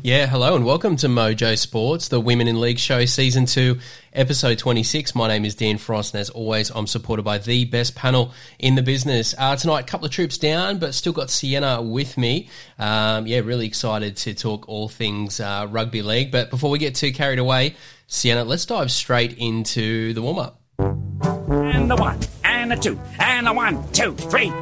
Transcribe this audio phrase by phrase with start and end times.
[0.00, 3.80] Yeah, hello and welcome to Mojo Sports, the Women in League Show, Season 2,
[4.12, 5.16] Episode 26.
[5.16, 8.76] My name is Dan Frost, and as always, I'm supported by the best panel in
[8.76, 9.34] the business.
[9.36, 12.48] Uh, tonight, a couple of troops down, but still got Sienna with me.
[12.78, 16.30] Um, yeah, really excited to talk all things uh, rugby league.
[16.30, 17.74] But before we get too carried away,
[18.06, 20.60] Sienna, let's dive straight into the warm up.
[20.78, 24.52] And the one, and the two, and the one, two, three.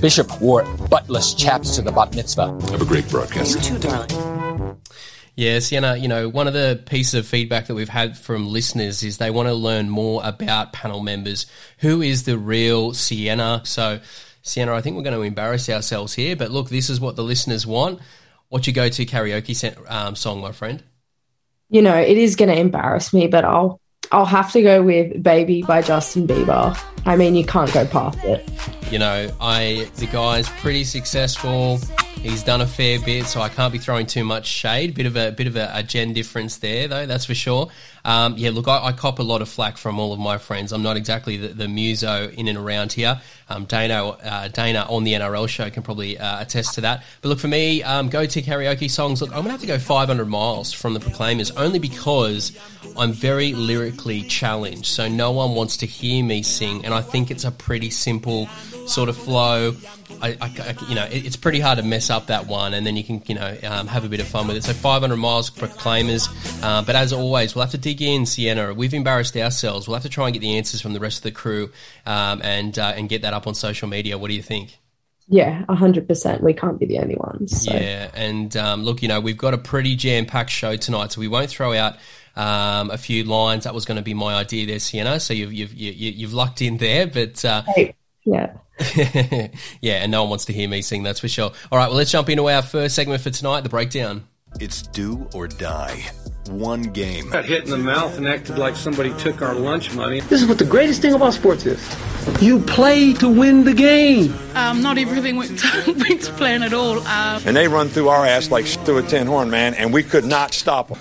[0.00, 2.48] Bishop wore buttless chaps to the bat mitzvah.
[2.70, 3.56] Have a great broadcast.
[3.56, 4.80] You too, darling.
[5.34, 9.02] Yeah, Sienna, you know, one of the pieces of feedback that we've had from listeners
[9.02, 11.46] is they want to learn more about panel members.
[11.78, 13.62] Who is the real Sienna?
[13.64, 14.00] So,
[14.42, 17.24] Sienna, I think we're going to embarrass ourselves here, but look, this is what the
[17.24, 18.00] listeners want.
[18.50, 20.82] What's your go to karaoke um, song, my friend?
[21.72, 23.80] you know, it is going to embarrass me, but I'll
[24.12, 26.78] I'll have to go with "Baby" by Justin Bieber.
[27.04, 28.48] I mean, you can't go past it.
[28.90, 31.80] You know, I the guy's pretty successful.
[32.20, 34.94] He's done a fair bit, so I can't be throwing too much shade.
[34.94, 37.06] Bit of a bit of a, a gen difference there, though.
[37.06, 37.68] That's for sure.
[38.04, 40.72] Um, yeah, look, I, I cop a lot of flack from all of my friends.
[40.72, 43.20] I'm not exactly the, the muso in and around here.
[43.48, 47.04] Um, Dana, uh, Dana on the NRL show can probably uh, attest to that.
[47.20, 49.20] But look, for me, um, go to karaoke songs.
[49.20, 52.58] Look, I'm gonna have to go 500 miles from the Proclaimers, only because
[52.96, 54.86] I'm very lyrically challenged.
[54.86, 58.48] So no one wants to hear me sing, and I think it's a pretty simple
[58.86, 59.74] sort of flow.
[60.20, 62.86] I, I- I- you know, it- it's pretty hard to mess up that one, and
[62.86, 64.64] then you can, you know, um, have a bit of fun with it.
[64.64, 66.28] So 500 miles Proclaimers,
[66.62, 68.74] uh, but as always, we'll have to dig in, Sienna.
[68.74, 69.86] We've embarrassed ourselves.
[69.88, 71.70] We'll have to try and get the answers from the rest of the crew,
[72.06, 74.18] um, and uh, and get that up on social media.
[74.18, 74.78] What do you think?
[75.28, 76.42] Yeah, hundred percent.
[76.42, 77.64] We can't be the only ones.
[77.64, 77.72] So.
[77.72, 81.20] Yeah, and um, look, you know, we've got a pretty jam packed show tonight, so
[81.20, 81.94] we won't throw out
[82.36, 83.64] um, a few lines.
[83.64, 85.20] That was going to be my idea there, Sienna.
[85.20, 87.42] So you've you've you, you- you've lucked in there, but.
[87.44, 88.52] Uh, Hey, yeah.
[89.80, 91.52] yeah, and no one wants to hear me sing, that's for sure.
[91.70, 94.26] All right, well, let's jump into our first segment for tonight the breakdown.
[94.60, 96.04] It's do or die.
[96.50, 97.30] One game.
[97.30, 100.20] got hit in the mouth and acted like somebody took our lunch money.
[100.20, 101.80] This is what the greatest thing about sports is.
[102.42, 104.34] You play to win the game.
[104.54, 106.98] Um, not everything went to, went to plan at all.
[107.06, 110.02] Um, And they run through our ass like through a tin horn, man, and we
[110.02, 110.98] could not stop them.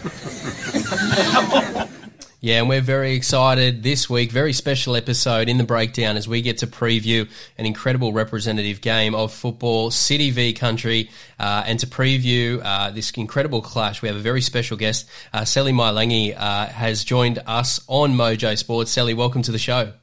[2.43, 4.31] Yeah, and we're very excited this week.
[4.31, 9.13] Very special episode in the breakdown as we get to preview an incredible representative game
[9.13, 14.01] of football, City v Country, uh, and to preview uh, this incredible clash.
[14.01, 18.57] We have a very special guest, uh, Seli Mailangi, uh, has joined us on Mojo
[18.57, 18.91] Sports.
[18.91, 19.93] Seli, welcome to the show.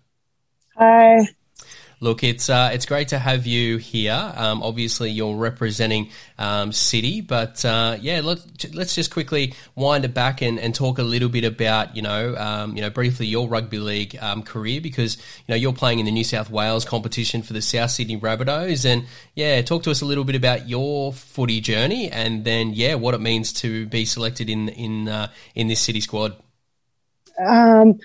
[0.77, 1.19] Hi.
[2.01, 4.33] Look, it's uh, it's great to have you here.
[4.37, 10.15] Um, obviously, you're representing um, City, but uh, yeah, let's let's just quickly wind it
[10.15, 13.49] back and, and talk a little bit about you know um, you know briefly your
[13.49, 17.43] rugby league um, career because you know you're playing in the New South Wales competition
[17.43, 19.05] for the South Sydney Rabbitohs, and
[19.35, 23.15] yeah, talk to us a little bit about your footy journey, and then yeah, what
[23.15, 26.37] it means to be selected in in uh, in this City squad.
[27.45, 27.99] Um,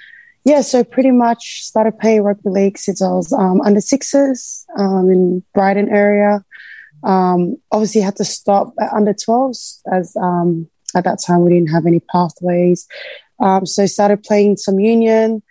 [0.45, 5.09] yeah, so pretty much started playing rugby league since I was um, under sixes um,
[5.09, 6.43] in Brighton area.
[7.03, 11.71] Um, obviously, had to stop at under 12s as um, at that time we didn't
[11.71, 12.87] have any pathways.
[13.39, 15.41] Um, so started playing some union.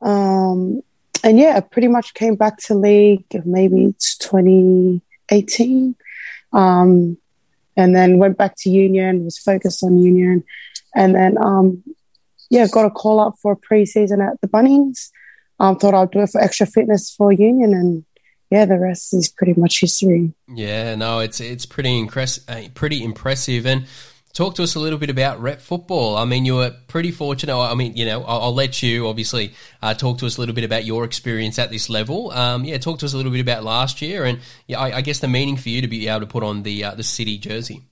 [0.00, 0.82] Um,
[1.22, 5.96] and yeah, pretty much came back to league maybe it's 2018.
[6.52, 7.16] Um,
[7.76, 10.44] and then went back to union, was focused on union.
[10.94, 11.38] And then
[12.54, 15.10] yeah, got a call up for a preseason at the Bunnies.
[15.58, 18.04] Um, thought I'd do it for extra fitness for Union, and
[18.50, 20.32] yeah, the rest is pretty much history.
[20.48, 23.66] Yeah, no, it's it's pretty impress- uh, pretty impressive.
[23.66, 23.86] And
[24.34, 26.16] talk to us a little bit about rep football.
[26.16, 27.56] I mean, you were pretty fortunate.
[27.56, 30.54] I mean, you know, I'll, I'll let you obviously uh, talk to us a little
[30.54, 32.30] bit about your experience at this level.
[32.30, 35.00] Um, yeah, talk to us a little bit about last year, and yeah, I, I
[35.00, 37.36] guess the meaning for you to be able to put on the uh, the city
[37.36, 37.82] jersey.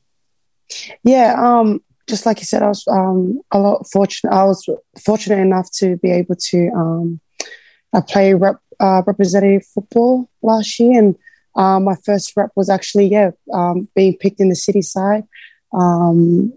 [1.02, 4.32] Yeah, um, just like you said, I was um, a lot fortunate.
[4.32, 4.68] I was
[5.04, 7.20] fortunate enough to be able to um,
[8.08, 11.16] play rep, uh, representative football last year, and
[11.54, 15.24] uh, my first rep was actually yeah um, being picked in the city side.
[15.72, 16.52] Um,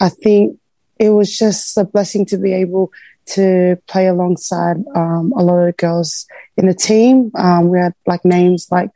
[0.00, 0.58] I think
[0.98, 2.92] it was just a blessing to be able
[3.26, 7.32] to play alongside um, a lot of girls in the team.
[7.34, 8.90] Um, we had like names like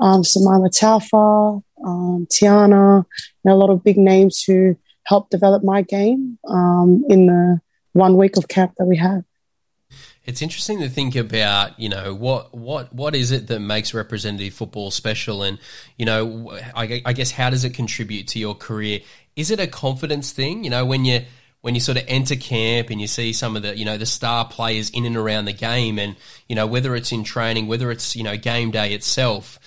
[0.00, 1.62] um, Simaima Taufa,
[2.28, 3.04] Tiana,
[3.44, 7.60] and a lot of big names who helped develop my game um, in the
[7.92, 9.24] one week of camp that we had.
[10.24, 14.54] It's interesting to think about, you know, what what what is it that makes representative
[14.54, 15.58] football special, and
[15.98, 19.00] you know, I, I guess how does it contribute to your career?
[19.36, 20.64] Is it a confidence thing?
[20.64, 21.24] You know, when you
[21.60, 24.06] when you sort of enter camp and you see some of the you know the
[24.06, 26.16] star players in and around the game, and
[26.48, 29.58] you know whether it's in training, whether it's you know game day itself,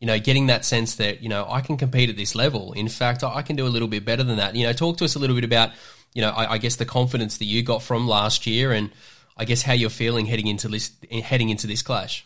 [0.00, 2.72] you know, getting that sense that you know I can compete at this level.
[2.72, 4.54] In fact, I can do a little bit better than that.
[4.54, 5.70] You know, talk to us a little bit about
[6.14, 8.90] you know I, I guess the confidence that you got from last year and
[9.36, 12.24] I guess how you're feeling heading into this heading into this clash.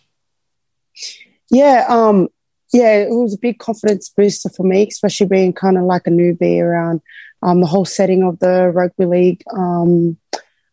[1.50, 2.28] Yeah, um,
[2.72, 6.10] yeah, it was a big confidence booster for me, especially being kind of like a
[6.10, 7.02] newbie around
[7.42, 10.16] um, the whole setting of the rugby league, um,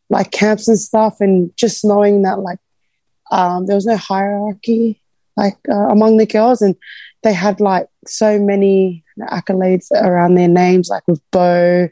[0.09, 2.59] like camps and stuff, and just knowing that like
[3.31, 5.01] um, there was no hierarchy
[5.39, 6.75] like uh, among the girls, and
[7.23, 9.03] they had like so many
[9.37, 11.89] accolades around their names, like with Bo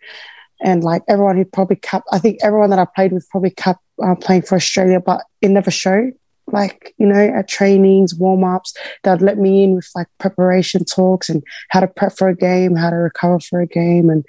[0.61, 2.07] and like everyone who probably kept.
[2.11, 5.49] I think everyone that I played with probably kept uh, playing for Australia, but it
[5.49, 6.13] never showed.
[6.49, 8.73] Like, you know, at trainings, warm ups,
[9.03, 12.75] they'd let me in with like preparation talks and how to prep for a game,
[12.75, 14.09] how to recover for a game.
[14.09, 14.25] And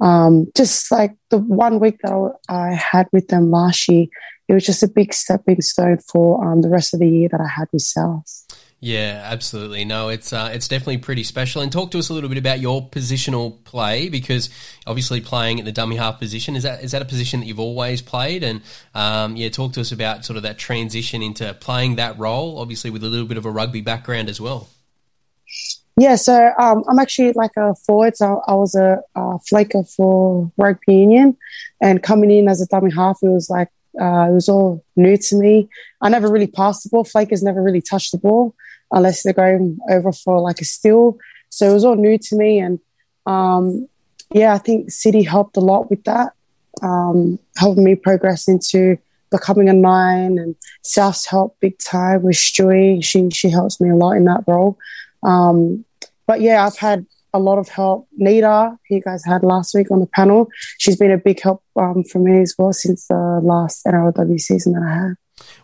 [0.00, 4.06] um, just like the one week that I, I had with them last year,
[4.48, 7.40] it was just a big stepping stone for um, the rest of the year that
[7.40, 8.44] I had with South.
[8.86, 9.84] Yeah, absolutely.
[9.84, 11.60] No, it's uh, it's definitely pretty special.
[11.60, 14.48] And talk to us a little bit about your positional play because
[14.86, 17.58] obviously playing at the dummy half position is that is that a position that you've
[17.58, 18.44] always played?
[18.44, 18.60] And
[18.94, 22.90] um, yeah, talk to us about sort of that transition into playing that role, obviously
[22.90, 24.68] with a little bit of a rugby background as well.
[25.96, 28.16] Yeah, so um, I'm actually like a forward.
[28.16, 31.36] So I was a, a flanker for rugby union,
[31.82, 35.16] and coming in as a dummy half, it was like uh, it was all new
[35.16, 35.68] to me.
[36.00, 37.02] I never really passed the ball.
[37.02, 38.54] Flankers never really touched the ball
[38.92, 41.18] unless they're going over for like a steal.
[41.50, 42.58] So it was all new to me.
[42.58, 42.78] And
[43.26, 43.88] um,
[44.32, 46.32] yeah, I think City helped a lot with that,
[46.82, 48.98] um, helping me progress into
[49.30, 50.38] becoming a nine.
[50.38, 53.04] And South's helped big time with Stewie.
[53.04, 54.78] She, she helps me a lot in that role.
[55.22, 55.84] Um,
[56.26, 58.08] but yeah, I've had a lot of help.
[58.16, 60.48] Nita, who you guys had last week on the panel,
[60.78, 64.72] she's been a big help um, for me as well since the last NRLW season
[64.72, 65.14] that I had.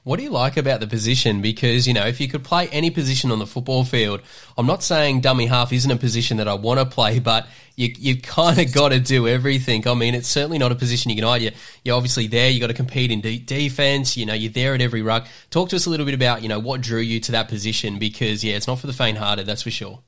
[0.04, 1.40] What do you like about the position?
[1.40, 4.20] Because, you know, if you could play any position on the football field,
[4.58, 7.46] I'm not saying dummy half isn't a position that I want to play, but
[7.76, 9.86] you, you've kind of got to do everything.
[9.86, 11.42] I mean, it's certainly not a position you can hide.
[11.42, 11.52] You,
[11.84, 12.50] you're obviously there.
[12.50, 14.16] you got to compete in de- defense.
[14.16, 15.26] You know, you're there at every ruck.
[15.50, 17.98] Talk to us a little bit about, you know, what drew you to that position
[17.98, 20.00] because, yeah, it's not for the faint hearted, that's for sure.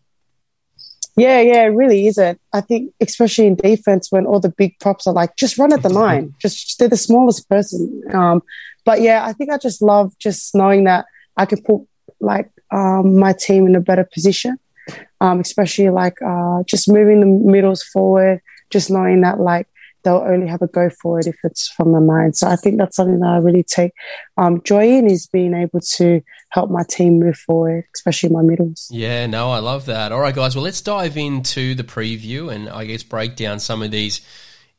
[1.16, 2.40] Yeah, yeah, it really isn't.
[2.52, 5.82] I think, especially in defense, when all the big props are like, just run at
[5.82, 8.02] the line, just they're the smallest person.
[8.12, 8.43] Um,
[8.84, 11.06] but yeah, I think I just love just knowing that
[11.37, 11.82] I can put
[12.20, 14.58] like um, my team in a better position,
[15.20, 18.40] um, especially like uh, just moving the middles forward,
[18.70, 19.69] just knowing that like
[20.05, 22.37] they'll only have a go for it if it's from the mind.
[22.37, 23.93] So I think that's something that I really take
[24.37, 26.21] um, joy in is being able to
[26.51, 28.89] help my team move forward, especially my middles.
[28.91, 30.12] Yeah, no, I love that.
[30.12, 33.83] All right, guys, well, let's dive into the preview and I guess break down some
[33.83, 34.21] of these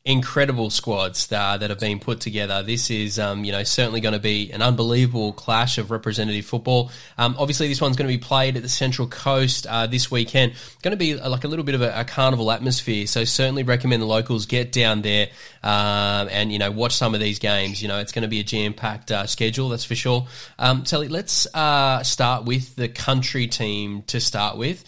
[0.06, 2.62] incredible squads that, have been put together.
[2.62, 6.92] This is, um, you know, certainly going to be an unbelievable clash of representative football.
[7.18, 10.54] Um, obviously, this one's going to be played at the Central Coast uh, this weekend.
[10.82, 13.08] Going to be uh, like a little bit of a, a, carnival atmosphere.
[13.08, 15.26] So certainly recommend the locals get down there
[15.64, 17.82] um, and you know watch some of these games.
[17.82, 20.28] You know, it's going to be a jam packed uh, schedule, that's for sure.
[20.58, 24.84] Um, Seli, let's uh, start with the country team to start with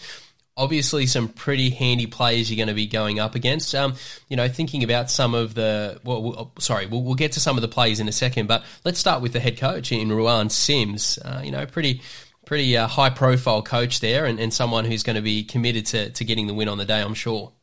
[0.59, 3.73] obviously some pretty handy players you're going to be going up against.
[3.73, 3.95] Um,
[4.27, 7.57] you know, thinking about some of the, well, we'll sorry, we'll, we'll, get to some
[7.57, 10.49] of the players in a second, but let's start with the head coach in Ruan
[10.49, 11.17] Sims.
[11.23, 12.01] Uh, you know, pretty
[12.45, 16.09] pretty uh, high profile coach there, and, and someone who's going to be committed to,
[16.09, 17.53] to getting the win on the day, I'm sure.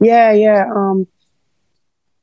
[0.00, 0.66] Yeah, yeah.
[0.74, 1.06] Um,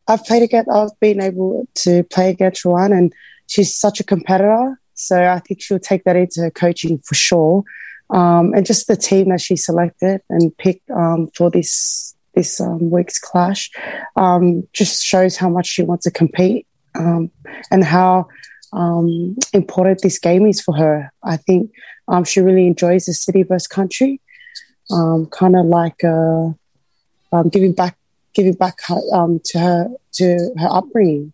[0.08, 3.13] I've played against, I've been able to play against Ruan, and
[3.48, 4.79] she's such a competitor.
[4.93, 7.63] So I think she'll take that into her coaching for sure
[8.12, 12.89] um, and just the team that she selected and picked um, for this this um,
[12.89, 13.70] week's clash
[14.15, 16.65] um, just shows how much she wants to compete
[16.96, 17.30] um,
[17.70, 18.27] and how
[19.53, 21.12] important this game is for her.
[21.24, 21.72] I think
[22.25, 24.22] she really enjoys the city versus country,
[24.89, 26.51] kind of like uh,
[27.50, 27.98] giving back
[28.34, 28.98] giving back her,
[29.44, 31.34] to her to her upbringing.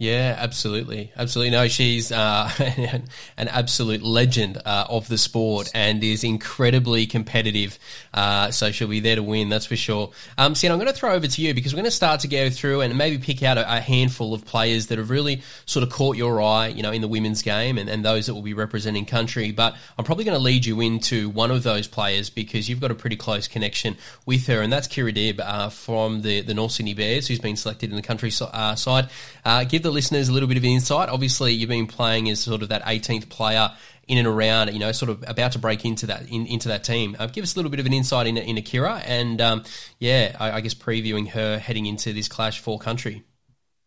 [0.00, 1.50] Yeah, absolutely, absolutely.
[1.50, 2.50] No, she's uh,
[3.36, 7.78] an absolute legend uh, of the sport and is incredibly competitive.
[8.14, 10.10] Uh, so she'll be there to win, that's for sure.
[10.38, 12.28] Um, Sienna, I'm going to throw over to you because we're going to start to
[12.28, 15.82] go through and maybe pick out a, a, handful of players that have really sort
[15.82, 18.40] of caught your eye, you know, in the women's game and, and those that will
[18.40, 19.52] be representing country.
[19.52, 22.90] But I'm probably going to lead you into one of those players because you've got
[22.90, 26.72] a pretty close connection with her, and that's Kira Dibb uh, from the the North
[26.72, 29.10] Sydney Bears, who's been selected in the country uh, side.
[29.44, 31.08] Uh, give the the listeners a little bit of insight.
[31.08, 33.72] Obviously, you've been playing as sort of that 18th player
[34.06, 36.84] in and around, you know, sort of about to break into that in, into that
[36.84, 37.16] team.
[37.18, 39.64] Uh, give us a little bit of an insight in, in Akira, and um,
[39.98, 43.24] yeah, I, I guess previewing her heading into this clash for country.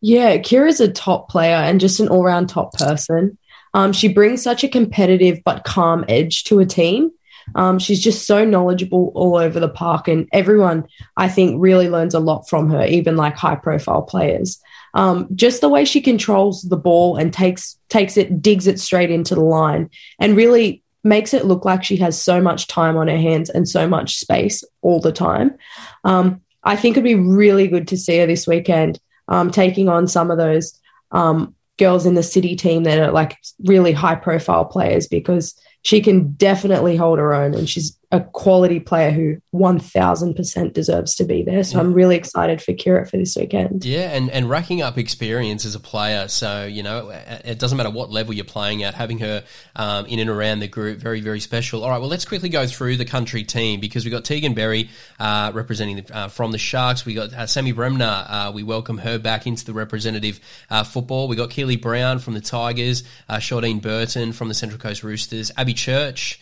[0.01, 3.37] Yeah, Kira's a top player and just an all round top person.
[3.73, 7.11] Um, she brings such a competitive but calm edge to a team.
[7.55, 12.13] Um, she's just so knowledgeable all over the park, and everyone, I think, really learns
[12.13, 14.61] a lot from her, even like high profile players.
[14.93, 19.11] Um, just the way she controls the ball and takes takes it, digs it straight
[19.11, 23.07] into the line, and really makes it look like she has so much time on
[23.07, 25.55] her hands and so much space all the time.
[26.03, 30.07] Um, I think it'd be really good to see her this weekend um, taking on
[30.07, 30.79] some of those
[31.11, 36.01] um, girls in the city team that are like really high profile players because she
[36.01, 41.41] can definitely hold her own and she's a quality player who 1000% deserves to be
[41.41, 41.63] there.
[41.63, 41.79] So.
[41.79, 43.83] I'm really excited for Kira for this weekend.
[43.83, 46.27] Yeah, and, and racking up experience as a player.
[46.27, 49.43] So, you know, it doesn't matter what level you're playing at, having her
[49.75, 51.83] um, in and around the group, very, very special.
[51.83, 54.91] All right, well, let's quickly go through the country team because we've got Teagan Berry
[55.19, 57.07] uh, representing the, uh, from the Sharks.
[57.07, 58.25] we got uh, Sammy Bremner.
[58.29, 60.39] Uh, we welcome her back into the representative
[60.69, 61.27] uh, football.
[61.27, 65.51] we got Keely Brown from the Tigers, uh, Shardine Burton from the Central Coast Roosters,
[65.57, 66.39] Abbi Church,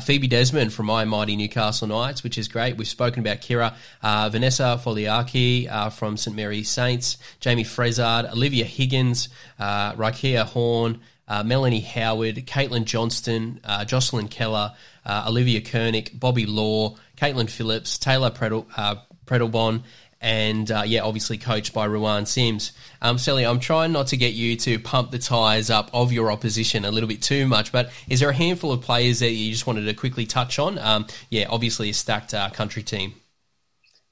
[0.00, 2.76] Phoebe Desmond from my mighty Newcastle Knights, which is great.
[2.76, 8.64] We've spoken about Kira, uh, Vanessa Foliaki uh, from St Mary Saints, Jamie Frezard, Olivia
[8.64, 9.28] Higgins,
[9.58, 14.74] uh, Rikeya Horne, uh, Melanie Howard, Caitlin Johnston, uh, Jocelyn Kelleher,
[15.06, 19.82] uh, Olivia Kernick, Bobby Law, Caitlin Phillips, Taylor Predel, uh, Predebon,
[20.24, 22.72] and uh, yeah, obviously coached by Ruan Sims.
[23.02, 26.32] Um, Seli, I'm trying not to get you to pump the tyres up of your
[26.32, 29.52] opposition a little bit too much, but is there a handful of players that you
[29.52, 30.78] just wanted to quickly touch on?
[30.78, 33.12] Um, yeah, obviously a stacked uh, country team.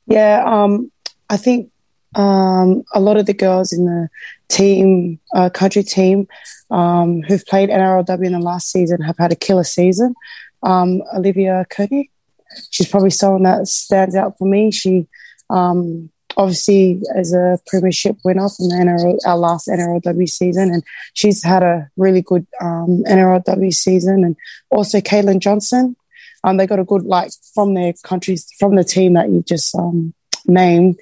[0.06, 0.92] Yeah, um,
[1.30, 1.72] I think
[2.14, 4.10] um, a lot of the girls in the
[4.48, 6.28] team, uh, country team,
[6.70, 10.14] um, who've played NRLW in the last season have had a killer season.
[10.62, 12.10] Um, Olivia Cody,
[12.70, 14.70] she's probably someone that stands out for me.
[14.70, 15.06] She
[15.52, 20.82] um, obviously as a premiership winner from the NRL, our last NRLW season, and
[21.14, 24.24] she's had a really good um, NRLW season.
[24.24, 24.36] And
[24.70, 25.96] also Caitlin Johnston,
[26.44, 29.74] um, they got a good like from their countries from the team that you just
[29.74, 30.14] um,
[30.46, 30.98] named.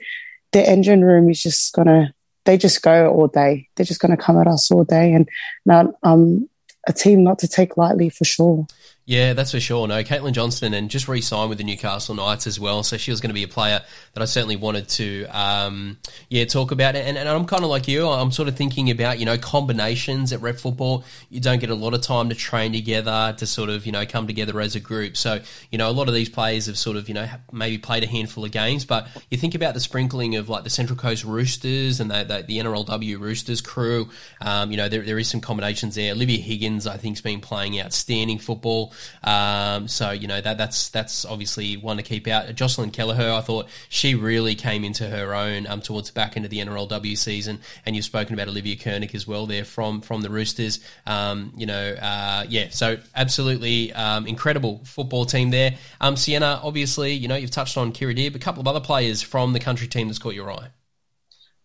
[0.53, 2.13] The engine room is just gonna
[2.45, 3.69] they just go all day.
[3.77, 5.29] They're just gonna come at us all day, and
[5.65, 6.49] now um,
[6.89, 8.67] a team not to take lightly for sure.
[9.11, 9.89] Yeah, that's for sure.
[9.89, 12.85] No, Caitlin Johnston and just re-signed with the Newcastle Knights as well.
[12.85, 13.81] So she was going to be a player
[14.15, 15.99] that I certainly wanted to, um,
[16.29, 16.95] yeah, talk about.
[16.95, 18.07] And, and I'm kind of like you.
[18.07, 21.03] I'm sort of thinking about, you know, combinations at rep football.
[21.29, 24.07] You don't get a lot of time to train together to sort of, you know,
[24.07, 25.17] come together as a group.
[25.17, 25.41] So,
[25.73, 28.07] you know, a lot of these players have sort of, you know, maybe played a
[28.07, 28.85] handful of games.
[28.85, 32.45] But you think about the sprinkling of like the Central Coast Roosters and the, the,
[32.47, 34.09] the NRLW Roosters crew.
[34.41, 36.13] Um, you know, there, there is some combinations there.
[36.13, 38.93] Olivia Higgins, I think, has been playing outstanding football.
[39.23, 42.55] Um, so you know that that's that's obviously one to keep out.
[42.55, 46.45] Jocelyn Kelleher, I thought she really came into her own um, towards the back end
[46.45, 50.23] of the NRLW season, and you've spoken about Olivia Kernick as well there from from
[50.23, 50.81] the Roosters.
[51.07, 55.77] Um, you know, uh, yeah, so absolutely um, incredible football team there.
[56.01, 58.81] Um, Sienna, obviously, you know you've touched on Kira Deer, but a couple of other
[58.81, 60.69] players from the country team that's caught your eye.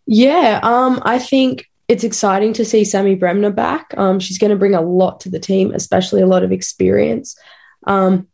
[0.07, 3.93] Yeah, um, I think it's exciting to see Sammy Bremner back.
[3.97, 7.37] Um, she's going to bring a lot to the team, especially a lot of experience.
[7.85, 8.27] Um,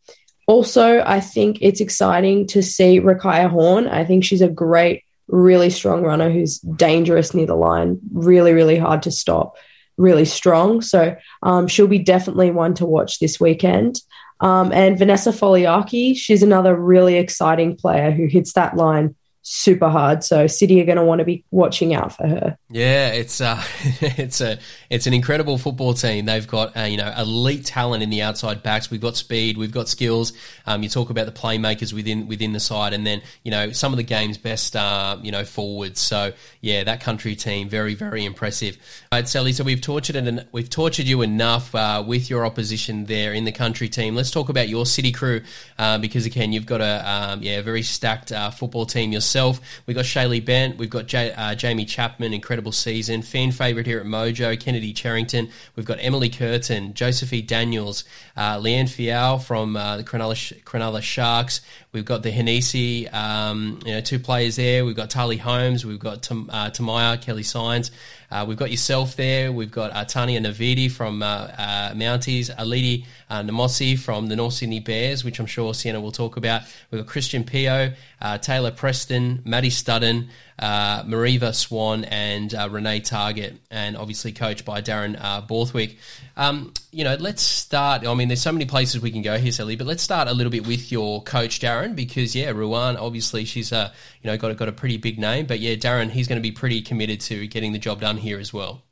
[0.48, 3.88] also, I think it's exciting to see Rikeya Horne.
[3.88, 8.78] I think she's a great, really strong runner who's dangerous near the line, really, really
[8.78, 9.56] hard to stop,
[9.98, 10.82] really strong.
[10.82, 14.02] So um, she'll be definitely one to watch this weekend.
[14.40, 20.24] Um, and Vanessa Foliaki, she's another really exciting player who hits that line super hard.
[20.24, 22.58] So City are going to want to be watching out for her.
[22.70, 23.62] Yeah, it's uh,
[24.02, 26.26] it's a it's an incredible football team.
[26.26, 28.92] They've got uh, you know elite talent in the outside backs.
[28.92, 30.34] We've got speed, we've got skills.
[30.66, 33.92] Um, you talk about the playmakers within within the side, and then you know some
[33.94, 36.00] of the game's best uh, you know forwards.
[36.00, 38.78] So yeah, that country team very very impressive.
[39.12, 39.54] All right, Seli.
[39.54, 43.52] So we've tortured and we've tortured you enough uh, with your opposition there in the
[43.52, 44.16] country team.
[44.16, 45.42] Let's talk about your city crew
[45.78, 49.31] uh, because again you've got a um, yeah very stacked uh, football team yourself.
[49.36, 53.22] We've got Shaylee Bent, we've got J- Jaime Chapman, incredible season.
[53.22, 55.50] Fan favourite here at Mojo, Kennedy Cherrington.
[55.76, 58.04] We've got Emily Curtin, Josephine Daniels,
[58.36, 61.62] uh, Leanne Fial from uh, the Cronulla, Cronulla Sharks.
[61.94, 64.86] We've got the Hanisi, um, you know, two players there.
[64.86, 65.86] We've got Talei Holmes.
[65.86, 67.92] We've got Tam, uh, Tommaya, Kelly Sines.
[68.32, 69.52] Uh, we've got yourself there.
[69.52, 74.54] We've got uh, Tania Navidi from uh, uh, Mounties, Aliti uh, Namoce from the North
[74.54, 76.62] Sydney Bears, which I'm sure Sienna will talk about.
[76.90, 80.30] We've got Christian Pio, uh, Taylor Preston, Maddie Studdon,
[80.62, 85.98] uh, Mariva Swan, and uh, Renee Targett, and obviously coached by Darren uh, Borthwick.
[86.38, 88.06] Um, you know, let's start.
[88.06, 90.34] I mean, there's so many places we can go here, Seli, but let's start a
[90.34, 93.92] little bit with your coach, Darren, because yeah, Ruan, obviously she's uh,
[94.22, 96.48] you know got a, got a pretty big name, but yeah, Darren, he's going to
[96.48, 98.84] be pretty committed to getting the job done here as well.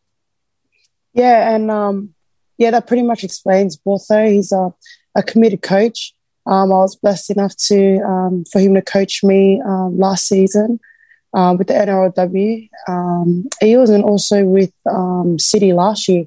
[1.13, 2.15] Yeah, and um,
[2.57, 4.27] yeah, that pretty much explains Bortho.
[4.27, 4.73] He's a,
[5.15, 6.15] a committed coach.
[6.47, 10.79] Um, I was blessed enough to um, for him to coach me um, last season
[11.33, 12.69] uh, with the NRLW.
[12.88, 16.25] Um, was and also with um, City last year.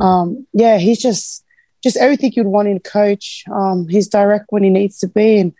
[0.00, 1.44] Um, yeah, he's just
[1.82, 3.44] just everything you'd want in a coach.
[3.88, 5.54] he's direct when he needs to be, and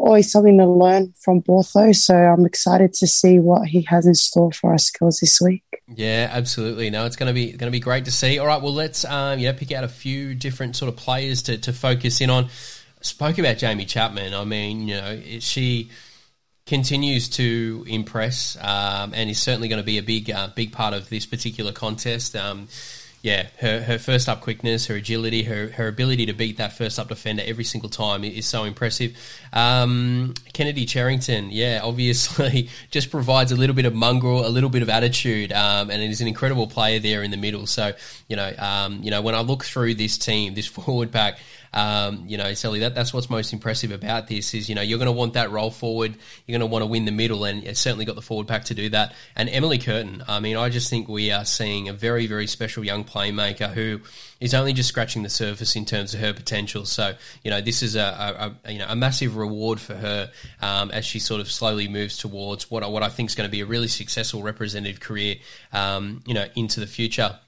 [0.00, 1.94] always something to learn from Bortho.
[1.94, 5.62] So I'm excited to see what he has in store for our skills this week.
[5.94, 6.90] Yeah, absolutely.
[6.90, 8.38] No, it's going to be going to be great to see.
[8.38, 11.72] All right, well, let's um, pick out a few different sort of players to, to
[11.72, 12.48] focus in on.
[13.00, 14.34] Spoke about Jaime Chapman.
[14.34, 15.90] I mean, you know, she
[16.68, 20.94] continues to impress um, and is certainly going to be a big uh, big part
[20.94, 22.36] of this particular contest.
[22.36, 22.68] Um,
[23.20, 27.00] yeah, her, her first up quickness, her agility, her, her ability to beat that first
[27.00, 29.16] up defender every single time is so impressive.
[29.52, 34.82] Um, Kennedy Cherrington, yeah, obviously just provides a little bit of mongrel, a little bit
[34.82, 37.66] of attitude, um, and is an incredible player there in the middle.
[37.66, 37.92] So,
[38.28, 41.40] you know, um, you know, when I look through this team, this forward pack,
[41.72, 44.98] um, you know, Seli, that, that's what's most impressive about this is, you know, you're
[44.98, 46.14] going to want that roll forward.
[46.46, 48.64] You're going to want to win the middle, and it's certainly got the forward pack
[48.64, 49.14] to do that.
[49.36, 52.84] And Emily Curtin, I mean, I just think we are seeing a very, very special
[52.84, 54.00] young playmaker who
[54.40, 56.84] is only just scratching the surface in terms of her potential.
[56.84, 60.30] So, you know, this is a, a, a you know a massive reward for her
[60.62, 63.52] um, as she sort of slowly moves towards what what I think is going to
[63.52, 65.36] be a really successful representative career,
[65.72, 67.38] um, you know, into the future.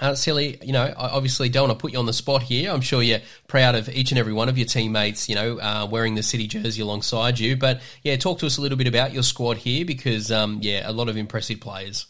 [0.00, 2.72] Uh, Seli, you know, I obviously don't want to put you on the spot here.
[2.72, 5.86] I'm sure you're proud of each and every one of your teammates, you know, uh,
[5.88, 7.56] wearing the city jersey alongside you.
[7.56, 10.88] But yeah, talk to us a little bit about your squad here because, um, yeah,
[10.88, 12.06] a lot of impressive players.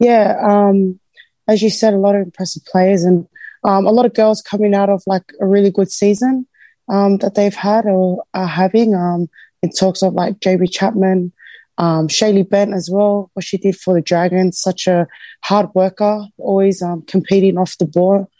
[0.00, 0.98] Yeah, um,
[1.46, 3.28] as you said, a lot of impressive players and
[3.62, 6.46] um, a lot of girls coming out of like a really good season
[6.88, 8.94] um, that they've had or are having.
[8.94, 9.28] Um,
[9.62, 11.32] in talks of like JB Chapman,
[11.78, 15.06] um, Shaylee Bent as well, what she did for the Dragons, such a
[15.44, 18.30] hard worker, always um, competing off the ball.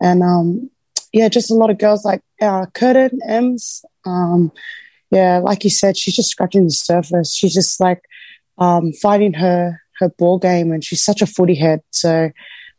[0.00, 0.70] And um,
[1.12, 3.84] yeah, just a lot of girls like uh, Curtin, Ems.
[4.04, 4.52] Um,
[5.10, 7.34] yeah, like you said, she's just scratching the surface.
[7.34, 8.02] She's just like
[8.58, 11.80] um, fighting her her ball game, and she's such a footy head.
[11.90, 12.30] So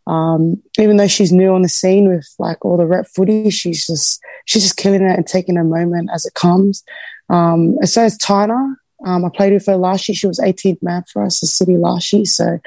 [0.08, 3.86] um, even though she's new on the scene with like all the rep footy, she's
[3.86, 6.84] just she's just killing it and taking a moment as it comes.
[7.30, 8.76] Um, and so is Tyna.
[9.04, 10.16] Um, I played with her last year.
[10.16, 12.26] She was 18th man for us, the city last year.
[12.26, 12.60] So,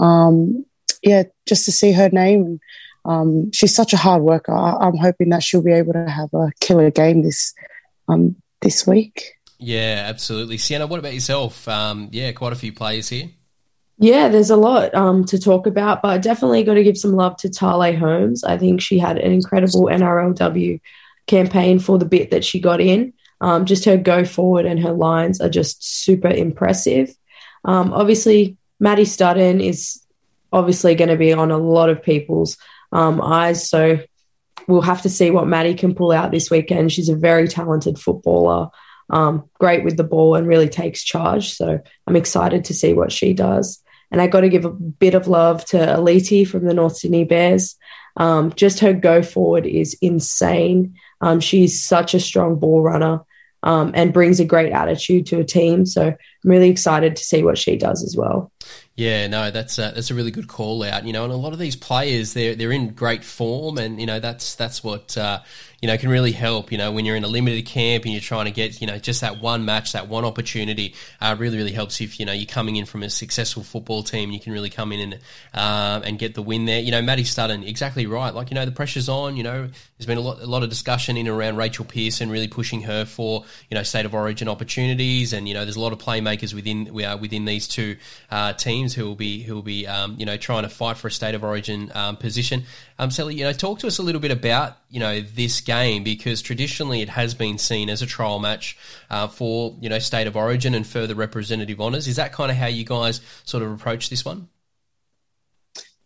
[0.00, 0.64] um,
[1.02, 2.60] yeah, just to see her name.
[3.04, 4.52] Um, she's such a hard worker.
[4.52, 7.54] I- am hoping that she'll be able to have a killer game this
[8.08, 9.32] um, this week.
[9.58, 10.58] Yeah, absolutely.
[10.58, 11.66] Sienna, what about yourself?
[11.68, 13.30] Um, yeah, quite a few players here.
[13.98, 17.36] Yeah, there's a lot um, to talk about, but definitely got to give some love
[17.38, 18.44] to Talei Holmes.
[18.44, 20.80] I think she had an incredible NRLW
[21.26, 23.12] campaign for the bit that she got in.
[23.40, 27.14] Um, just her go forward and her lines are just super impressive.
[27.64, 30.02] Um, obviously, Maddie Studdon is
[30.52, 32.56] obviously going to be on a lot of people's
[32.92, 33.68] um, eyes.
[33.68, 34.00] So
[34.66, 36.92] we'll have to see what Maddie can pull out this weekend.
[36.92, 38.70] She's a very talented footballer,
[39.10, 41.52] um, great with the ball, and really takes charge.
[41.54, 43.82] So I'm excited to see what she does.
[44.10, 47.24] And I got to give a bit of love to Aliti from the North Sydney
[47.24, 47.76] Bears.
[48.16, 50.94] Um, just her go forward is insane.
[51.20, 53.20] Um, she's such a strong ball runner
[53.62, 55.84] um, and brings a great attitude to a team.
[55.84, 58.52] So I'm really excited to see what she does as well.
[58.98, 61.06] Yeah, no, that's a, that's a really good call out.
[61.06, 64.06] You know, and a lot of these players, they're they're in great form, and you
[64.06, 65.38] know that's that's what uh,
[65.80, 68.20] you know, can really help, you know, when you're in a limited camp and you're
[68.20, 71.70] trying to get, you know, just that one match, that one opportunity, uh, really, really
[71.70, 74.70] helps if, you know, you're coming in from a successful football team, you can really
[74.70, 75.14] come in and,
[75.54, 76.80] um, and get the win there.
[76.80, 78.34] You know, Maddie Studdon, exactly right.
[78.34, 80.68] Like, you know, the pressure's on, you know, there's been a lot, a lot of
[80.68, 85.32] discussion in around Rachel Pearson really pushing her for, you know, state of origin opportunities.
[85.32, 87.96] And, you know, there's a lot of playmakers within, we are within these two,
[88.32, 88.52] uh,
[88.94, 91.34] who will be, who will be, um, you know, trying to fight for a state
[91.34, 92.64] of origin, um, position.
[92.98, 96.04] Um, Seli, you know, talk to us a little bit about, you know, this game
[96.04, 98.76] because traditionally it has been seen as a trial match
[99.10, 102.06] uh, for you know state of origin and further representative honours.
[102.06, 104.48] Is that kind of how you guys sort of approach this one?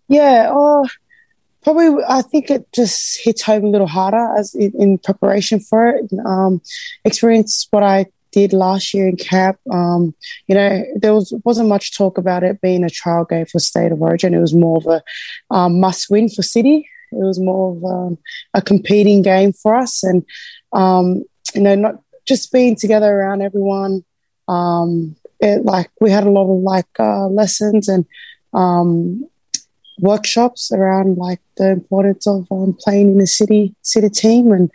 [0.09, 0.89] Yeah, oh,
[1.63, 2.05] probably.
[2.09, 6.11] I think it just hits home a little harder as in, in preparation for it.
[6.25, 6.61] Um,
[7.05, 10.15] experience what I did last year in CAP, um,
[10.49, 13.93] you know, there was wasn't much talk about it being a trial game for State
[13.93, 14.35] of Origin.
[14.35, 15.03] It was more of a
[15.55, 16.89] um, must win for City.
[17.13, 18.19] It was more of um,
[18.55, 20.25] a competing game for us, and
[20.73, 24.05] um, you know, not just being together around everyone.
[24.49, 28.07] Um, it, like we had a lot of like uh, lessons and
[28.55, 29.29] um,
[29.99, 34.71] workshops around like the importance of um, playing in a city city team and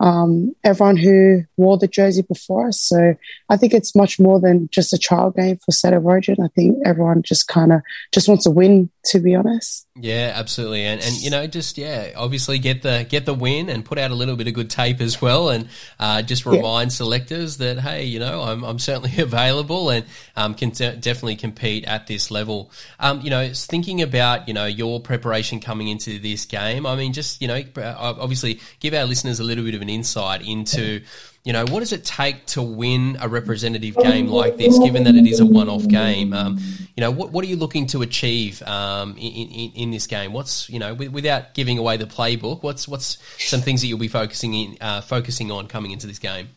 [0.00, 2.80] um, everyone who wore the jersey before us.
[2.80, 3.16] So
[3.48, 6.36] I think it's much more than just a trial game for State of Origin.
[6.42, 7.80] I think everyone just kind of
[8.12, 9.86] just wants to win, to be honest.
[9.96, 13.84] Yeah, absolutely, and and you know, just yeah, obviously get the get the win and
[13.84, 16.96] put out a little bit of good tape as well, and uh, just remind yeah.
[16.96, 20.04] selectors that hey, you know, I'm I'm certainly available and
[20.36, 22.70] um, can de- definitely compete at this level.
[23.00, 26.86] Um, you know, thinking about you know your preparation coming into this game.
[26.86, 30.46] I mean, just you know, obviously give our listeners a little bit of an insight
[30.46, 31.02] into
[31.48, 35.14] you know, what does it take to win a representative game like this, given that
[35.14, 36.34] it is a one-off game?
[36.34, 36.58] Um,
[36.94, 40.34] you know, what, what are you looking to achieve um, in, in, in, this game?
[40.34, 44.08] What's you know, without giving away the playbook, what's what's some things that you'll be
[44.08, 46.50] focusing in uh, focusing on coming into this game?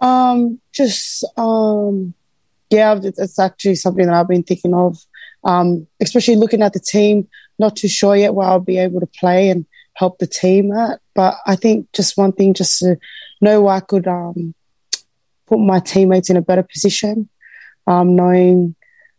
[0.00, 2.14] Um, just um,
[2.70, 4.96] yeah, it's actually something that I've been thinking of,
[5.44, 7.28] um, especially looking at the team.
[7.58, 11.00] Not too sure yet where I'll be able to play and help the team at,
[11.14, 12.96] but I think just one thing, just to
[13.40, 14.54] know I could um,
[15.46, 17.28] put my teammates in a better position,
[17.86, 18.74] um, knowing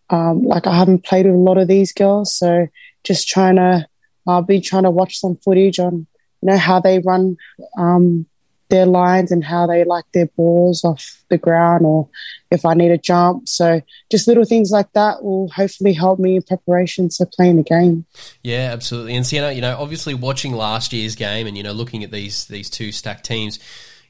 [0.09, 2.67] um, like I haven't played with a lot of these girls, so
[3.03, 3.87] just trying to
[4.25, 6.07] I'll be trying to watch some footage on
[6.41, 7.37] you know how they run
[7.77, 8.25] um,
[8.73, 12.09] their lines and how they like their balls off the ground or
[12.49, 13.47] if I need a jump.
[13.47, 17.63] So just little things like that will hopefully help me in preparation to playing the
[17.63, 18.05] game.
[18.41, 19.15] Yeah, absolutely.
[19.15, 22.45] And Sienna, you know, obviously watching last year's game and you know looking at these
[22.45, 23.59] these two stacked teams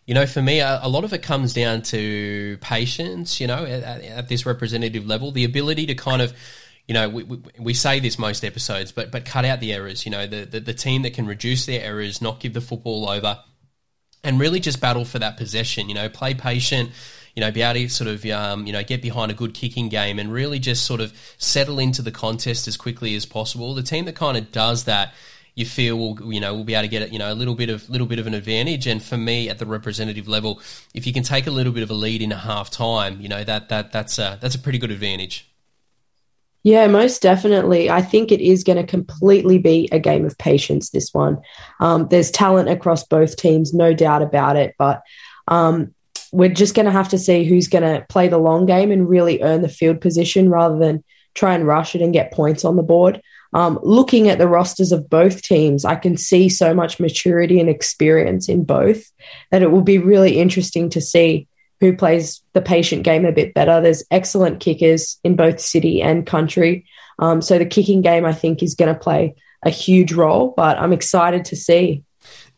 [0.05, 3.63] you know, for me, a, a, lot of it comes down to patience, you know,
[3.63, 6.33] at, at, this representative level, the ability to kind of,
[6.89, 10.03] you know, we, we, we, say this most episodes, but but cut out the errors,
[10.03, 13.07] you know, the, the, the team that can reduce their errors, not give the football
[13.07, 13.39] over,
[14.23, 16.91] and really just battle for that possession, you know, play patient,
[17.35, 19.89] you know, be able to sort of, um, you know, get behind a good kicking
[19.89, 23.73] game and really just sort of settle into the contest as quickly as possible.
[23.73, 25.13] The team that kind of does that
[25.55, 27.69] you feel will you know will be able to get you know a little bit
[27.69, 28.87] of little bit of an advantage.
[28.87, 30.59] And for me, at the representative level,
[30.93, 33.29] if you can take a little bit of a lead in a half time, you
[33.29, 35.47] know that that that's a, that's a pretty good advantage.
[36.63, 37.89] Yeah, most definitely.
[37.89, 40.89] I think it is going to completely be a game of patience.
[40.89, 41.39] This one,
[41.81, 44.73] um, there's talent across both teams, no doubt about it.
[44.79, 45.01] But
[45.49, 45.93] um,
[46.31, 49.09] we're just going to have to see who's going to play the long game and
[49.09, 52.77] really earn the field position rather than try and rush it and get points on
[52.77, 53.21] the board.
[53.53, 57.69] Um, looking at the rosters of both teams, I can see so much maturity and
[57.69, 59.11] experience in both
[59.51, 61.47] that it will be really interesting to see
[61.79, 63.81] who plays the patient game a bit better.
[63.81, 66.85] There's excellent kickers in both city and country.
[67.19, 70.77] Um, so the kicking game, I think, is going to play a huge role, but
[70.77, 72.03] I'm excited to see.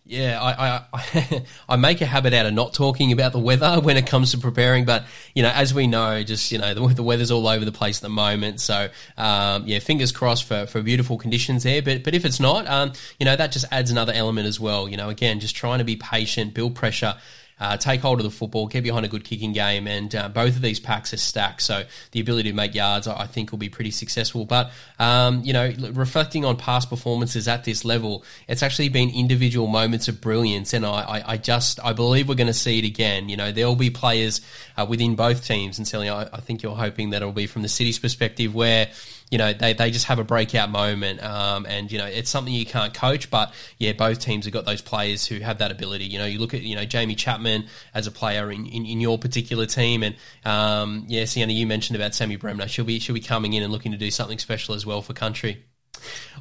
[0.08, 3.98] Yeah, I, I I make a habit out of not talking about the weather when
[3.98, 7.04] it comes to preparing, but you know, as we know, just you know, the, the
[7.04, 8.62] weather's all over the place at the moment.
[8.62, 11.82] So um, yeah, fingers crossed for, for beautiful conditions there.
[11.82, 14.88] But but if it's not, um, you know, that just adds another element as well.
[14.88, 17.16] You know, again, just trying to be patient, build pressure
[17.60, 20.56] uh, take hold of the football, get behind a good kicking game, and uh, both
[20.56, 21.62] of these packs are stacked.
[21.62, 24.46] So the ability to make yards, I think, will be pretty successful.
[24.46, 29.68] But um, you know, reflecting on past performances at this level, it's actually been individual
[29.68, 32.86] moments of brilliance, and I, I, I just I believe we're going to see it
[32.86, 33.30] again.
[33.30, 34.42] You know, there will be players
[34.78, 37.62] uh, within both teams, and certainly I, I think you're hoping that it'll be from
[37.62, 38.90] the city's perspective where
[39.32, 41.24] you know, they, they just have a breakout moment.
[41.24, 44.66] Um, and, you know, it's something you can't coach, but yeah, both teams have got
[44.66, 46.06] those players who have that ability.
[46.06, 49.02] You know, you look at, you know, Jaime Chapman as a player in, in, in
[49.02, 50.04] your particular team.
[50.04, 52.68] And, um, yeah, Sienna, you mentioned about Sammy Bremner.
[52.68, 55.14] She'll be, she'll be coming in and looking to do something special as well for
[55.14, 55.64] country.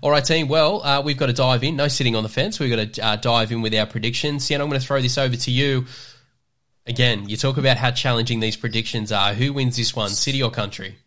[0.03, 0.49] All right, team.
[0.49, 1.77] Well, uh, we've got to dive in.
[1.77, 2.61] No sitting on the fence.
[2.61, 4.45] We've got to uh, dive in with our predictions.
[4.45, 5.87] Sienna, I'm going to throw this over to you.
[6.87, 9.33] Again, you talk about how challenging these predictions are.
[9.33, 10.99] Who wins this one, city or country?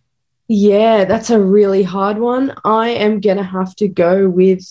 [0.48, 2.54] Yeah, that's a really hard one.
[2.64, 4.66] I am going to have to go with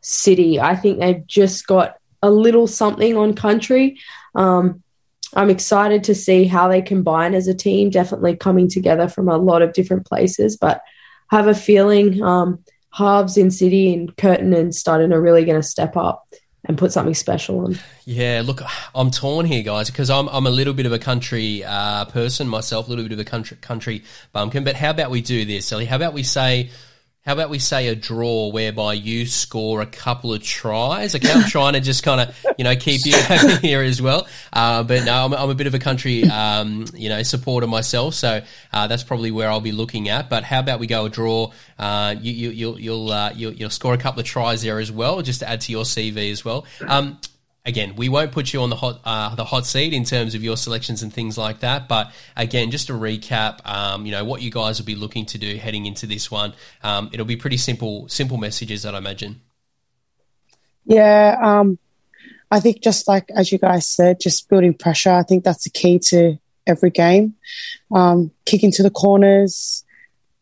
[0.00, 0.60] City.
[0.60, 3.98] I think they've just got a little something on country.
[4.34, 4.82] Um,
[5.34, 9.36] I'm excited to see how they combine as a team, definitely coming together from a
[9.36, 10.82] lot of different places, but
[11.30, 15.66] have a feeling um, halves in City and Curtin and Studdon are really going to
[15.66, 16.28] step up
[16.66, 17.78] and put something special on.
[18.04, 18.62] Yeah, look,
[18.94, 22.48] I'm torn here, guys, because I'm I'm a little bit of a country uh, person
[22.48, 24.64] myself, a little bit of a country country bumpkin.
[24.64, 25.86] But how about we do this, Seli?
[25.86, 26.70] How about we say
[27.26, 31.14] How about we say a draw whereby you score a couple of tries?
[31.14, 34.26] Okay, I'm trying to just kind of, you know, keep you happy here as well.
[34.52, 38.12] Uh, but no, I'm, I'm, a bit of a country, um, you know, supporter myself,
[38.12, 38.42] so
[38.74, 40.28] uh, that's probably where I'll be looking at.
[40.28, 41.50] But how about we go a draw?
[41.78, 44.92] Uh, you, you, you'll you'll, uh, you'll you'll score a couple of tries there as
[44.92, 46.66] well, just to add to your CV as well.
[46.86, 47.18] Um,
[47.64, 50.42] again, we won't put you on the hot uh, the hot seat in terms of
[50.42, 51.88] your selections and things like that.
[51.88, 55.38] But again, just to recap, um, you know what you guys will be looking to
[55.38, 56.54] do heading into this one.
[56.82, 59.40] Um, it'll be pretty simple simple messages, that I imagine.
[60.84, 61.78] Yeah, um,
[62.50, 65.12] I think just like as you guys said, just building pressure.
[65.12, 67.34] I think that's the key to every game.
[67.94, 69.84] Um, kicking to the corners,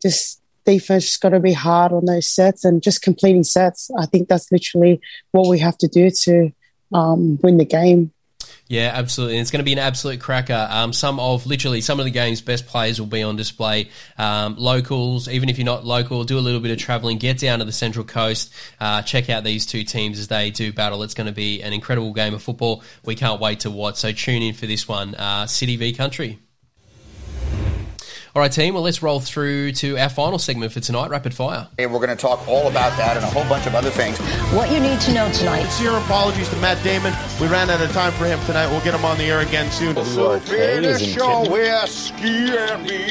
[0.01, 3.91] just defense just got to be hard on those sets and just completing sets.
[3.99, 6.53] I think that's literally what we have to do to
[6.93, 8.11] um, win the game.
[8.67, 9.35] Yeah, absolutely.
[9.35, 10.67] And it's going to be an absolute cracker.
[10.69, 13.89] Um, some of literally some of the game's best players will be on display.
[14.17, 17.59] Um, locals, even if you're not local, do a little bit of traveling, get down
[17.59, 21.03] to the Central Coast, uh, check out these two teams as they do battle.
[21.03, 22.83] It's going to be an incredible game of football.
[23.03, 23.97] We can't wait to watch.
[23.97, 26.39] So tune in for this one, uh, City v Country.
[28.35, 28.73] All right, team.
[28.73, 31.67] Well, let's roll through to our final segment for tonight, Rapid Fire.
[31.77, 34.17] And we're going to talk all about that and a whole bunch of other things.
[34.51, 35.65] What you need to know tonight.
[35.65, 37.13] Sincere apologies to Matt Damon.
[37.39, 38.65] We ran out of time for him tonight.
[38.71, 39.95] We'll get him on the air again soon.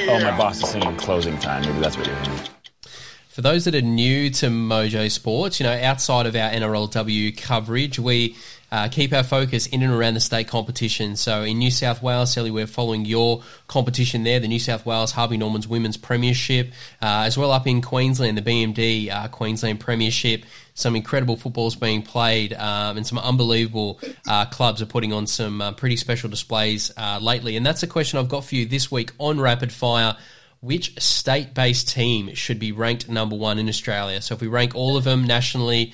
[0.09, 1.63] Oh, my boss is singing closing time.
[1.63, 2.52] Maybe that's what you're hearing.
[3.33, 7.99] For those that are new to Mojo Sports, you know, outside of our NRLW coverage,
[7.99, 8.37] we
[8.71, 11.17] uh, keep our focus in and around the state competition.
[11.17, 15.13] So in New South Wales, Seli, we're following your competition there, the New South Wales
[15.13, 20.45] Harvey Norman's Women's Premiership, uh, as well up in Queensland, the BMD uh, Queensland Premiership.
[20.75, 25.63] Some incredible footballs being played, um, and some unbelievable uh, clubs are putting on some
[25.63, 27.57] uh, pretty special displays uh, lately.
[27.57, 30.19] And that's a question I've got for you this week on Rapid Fire
[30.63, 34.23] which state based team should be ranked number one in Australia?
[34.23, 35.93] So if we rank all of them nationally,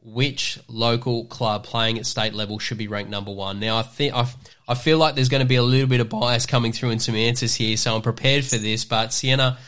[0.00, 3.58] which local club playing at state level should be ranked number one.
[3.58, 4.26] Now, I think I,
[4.68, 7.00] I feel like there's going to be a little bit of bias coming through in
[7.00, 8.84] some answers here, so I'm prepared for this.
[8.84, 9.58] But Sienna,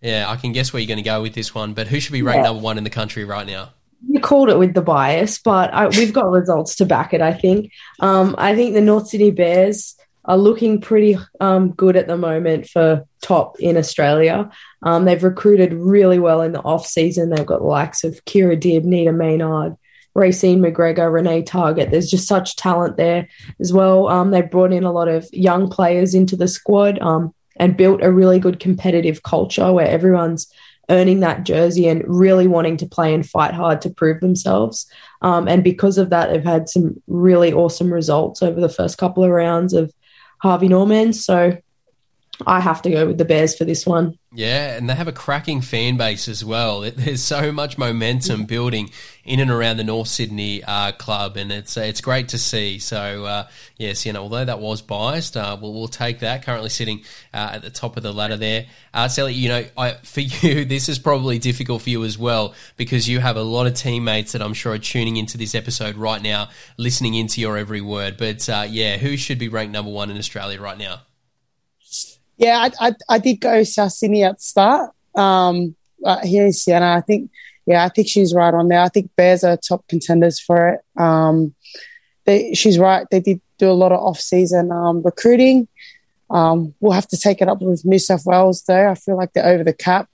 [0.00, 1.74] yeah, I can guess where you're going to go with this one.
[1.74, 2.52] But who should be ranked yeah.
[2.52, 3.72] number one in the country right now?
[4.08, 7.20] You called it with the bias, but I, we've got results to back it.
[7.20, 7.72] I think.
[8.00, 12.68] Um, I think the North Sydney Bears are looking pretty um, good at the moment
[12.68, 14.50] for top in Australia.
[14.82, 17.30] Um, they've recruited really well in the off season.
[17.30, 19.76] They've got the likes of Kira Dibb, Nita Maynard,
[20.14, 21.90] Racine McGregor, Renee Targett.
[21.90, 23.28] There's just such talent there
[23.60, 24.08] as well.
[24.08, 28.02] Um, they've brought in a lot of young players into the squad um, and built
[28.02, 30.50] a really good competitive culture where everyone's
[30.88, 34.86] earning that jersey and really wanting to play and fight hard to prove themselves.
[35.22, 39.24] Um, and because of that, they've had some really awesome results over the first couple
[39.24, 39.92] of rounds of
[40.38, 41.12] Harvey Norman.
[41.12, 41.56] So
[42.46, 44.18] I have to go with the Bears for this one.
[44.32, 46.80] Yeah, and they have a cracking fan base as well.
[46.80, 48.90] There's so much momentum building
[49.26, 52.78] in and around the North Sydney uh, club, and it's uh, it's great to see.
[52.78, 56.44] So uh, yes, you know, although that was biased, uh, we'll, we'll take that.
[56.44, 57.02] Currently sitting
[57.34, 59.34] uh, at the top of the ladder there, uh, Seli.
[59.34, 63.18] You know, I, for you, this is probably difficult for you as well because you
[63.18, 66.48] have a lot of teammates that I'm sure are tuning into this episode right now,
[66.76, 68.16] listening into your every word.
[68.16, 71.02] But yeah, who should be ranked number one in Australia right now?
[72.36, 74.92] Yeah, I, I, I did go South Sydney at the start.
[75.14, 77.30] Um, uh, here in Sienna, I think,
[77.66, 78.80] yeah, I think she's right on there.
[78.80, 80.80] I think Bears are top contenders for it.
[81.00, 81.54] Um,
[82.24, 83.06] they, she's right.
[83.10, 85.68] They did do a lot of off-season um, recruiting.
[86.30, 88.90] Um, we'll have to take it up with New South Wales, though.
[88.90, 90.08] I feel like they're over the cap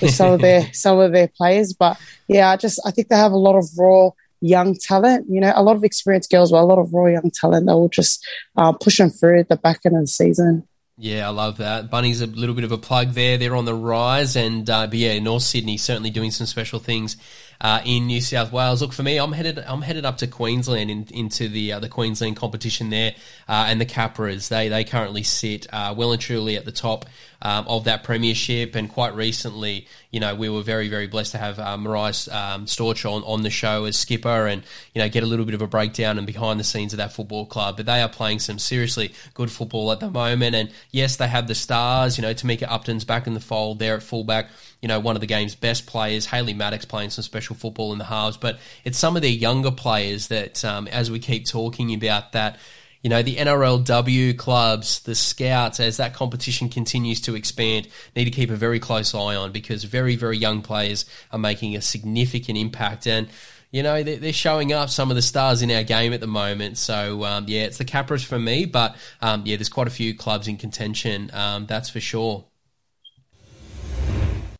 [0.00, 1.72] with some of their some of their players.
[1.72, 1.98] But
[2.28, 5.26] yeah, I just I think they have a lot of raw young talent.
[5.28, 7.72] You know, a lot of experienced girls, but a lot of raw young talent They
[7.72, 8.26] will just
[8.56, 10.66] uh, push them through the back end of the season.
[11.02, 11.90] Yeah, I love that.
[11.90, 13.38] Bunny's a little bit of a plug there.
[13.38, 17.16] They're on the rise, and uh, but yeah, North Sydney certainly doing some special things
[17.60, 18.80] uh, in New South Wales.
[18.80, 21.88] Look for me, I'm headed I'm headed up to Queensland in, into the uh, the
[21.88, 23.14] Queensland competition there,
[23.48, 24.48] uh, and the Capras.
[24.48, 27.06] They they currently sit uh, well and truly at the top
[27.42, 28.74] um, of that premiership.
[28.74, 32.66] And quite recently, you know, we were very, very blessed to have uh, Mariah um,
[32.66, 34.62] Storch on, on the show as skipper and,
[34.94, 37.12] you know, get a little bit of a breakdown and behind the scenes of that
[37.12, 37.76] football club.
[37.76, 40.54] But they are playing some seriously good football at the moment.
[40.54, 43.96] And yes, they have the stars, you know, Tamika Upton's back in the fold there
[43.96, 44.48] at fullback
[44.82, 47.98] you know, one of the game's best players, Hayley Maddick playing some special football in
[47.98, 51.92] the halves, but it's some of their younger players that, um, as we keep talking
[51.92, 52.58] about that,
[53.02, 58.30] you know, the NRLW clubs, the scouts, as that competition continues to expand, need to
[58.30, 62.58] keep a very close eye on because very, very young players are making a significant
[62.58, 63.06] impact.
[63.06, 63.28] And,
[63.70, 66.76] you know, they're showing up some of the stars in our game at the moment.
[66.76, 70.14] So, um, yeah, it's the Capras for me, but um, yeah, there's quite a few
[70.14, 72.44] clubs in contention, um, that's for sure.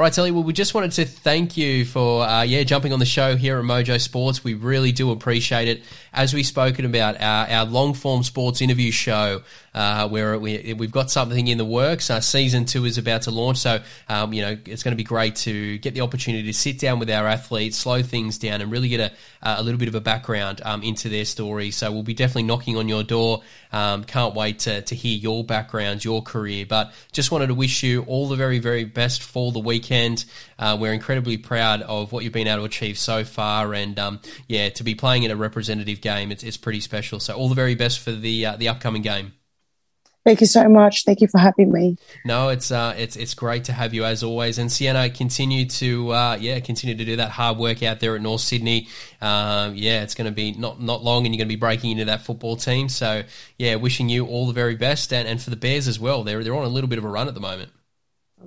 [0.00, 0.32] All right, Seli.
[0.32, 3.58] Well, we just wanted to thank you for uh, yeah jumping on the show here
[3.58, 4.42] at Mojo Sports.
[4.42, 5.82] We really do appreciate it.
[6.10, 9.42] As we've spoken about our, our long form sports interview show,
[9.74, 12.08] uh, where we we've got something in the works.
[12.08, 15.04] Uh, season two is about to launch, so um, you know it's going to be
[15.04, 18.72] great to get the opportunity to sit down with our athletes, slow things down, and
[18.72, 21.70] really get a, a little bit of a background um, into their story.
[21.72, 23.42] So we'll be definitely knocking on your door.
[23.70, 26.64] Um, can't wait to, to hear your background, your career.
[26.66, 29.89] But just wanted to wish you all the very, very best for the weekend.
[29.90, 34.20] Uh, we're incredibly proud of what you've been able to achieve so far, and um,
[34.48, 37.20] yeah, to be playing in a representative game, it's, it's pretty special.
[37.20, 39.32] So all the very best for the uh, the upcoming game.
[40.22, 41.04] Thank you so much.
[41.04, 41.96] Thank you for having me.
[42.26, 44.58] No, it's uh, it's it's great to have you as always.
[44.58, 48.20] And Sienna, continue to uh, yeah, continue to do that hard work out there at
[48.20, 48.88] North Sydney.
[49.22, 51.92] Um, yeah, it's going to be not not long, and you're going to be breaking
[51.92, 52.90] into that football team.
[52.90, 53.22] So
[53.58, 56.22] yeah, wishing you all the very best, and, and for the Bears as well.
[56.22, 57.72] They're they're on a little bit of a run at the moment.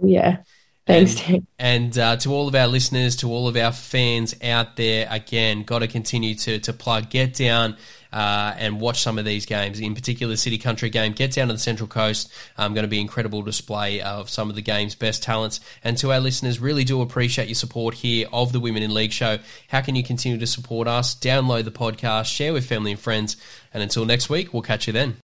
[0.04, 0.38] Yeah.
[0.86, 1.48] Thanks, and, Tim.
[1.58, 5.64] And uh, to all of our listeners, to all of our fans out there, again,
[5.64, 7.78] got to continue to to plug, get down.
[8.12, 11.14] Uh, and watch some of these games, in particular City Country game.
[11.14, 12.32] Get down to the Central Coast.
[12.60, 15.62] Um, going to be incredible display of some of the game's best talents.
[15.84, 19.14] And to our listeners, really do appreciate your support here of the Women in League
[19.14, 19.40] show.
[19.68, 21.16] How can you continue to support us?
[21.16, 23.36] Download the podcast, share with family and friends.
[23.74, 25.18] And until next week, we'll catch you then.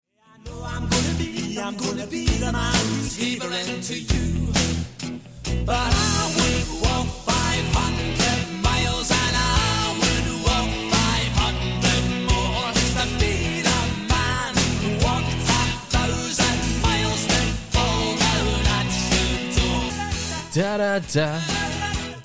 [20.58, 21.40] Da da da da.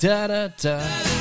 [0.00, 1.11] Da, da,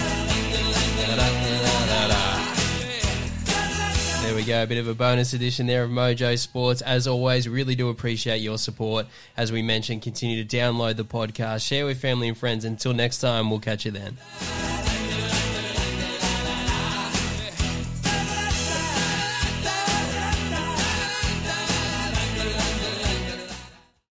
[4.41, 6.81] we go, a bit of a bonus edition there of Mojo Sports.
[6.81, 9.05] As always, really do appreciate your support.
[9.37, 12.65] As we mentioned, continue to download the podcast, share with family and friends.
[12.65, 14.17] Until next time, we'll catch you then.